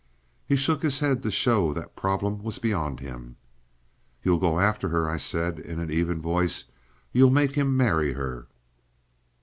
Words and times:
He 0.47 0.55
shook 0.55 0.81
his 0.81 0.97
head 0.97 1.21
to 1.21 1.29
show 1.29 1.73
that 1.73 1.95
problem 1.95 2.41
was 2.41 2.57
beyond 2.57 3.01
him. 3.01 3.35
"You'll 4.23 4.39
go 4.39 4.57
after 4.59 4.89
her," 4.89 5.07
I 5.07 5.17
said 5.17 5.59
in 5.59 5.77
an 5.79 5.91
even 5.91 6.19
voice; 6.23 6.63
"you'll 7.11 7.29
make 7.29 7.51
him 7.53 7.77
marry 7.77 8.13
her?" 8.13 8.47